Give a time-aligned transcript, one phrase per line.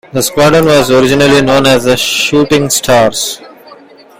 [0.13, 3.39] The squadron was originally known as the "Shooting Stars".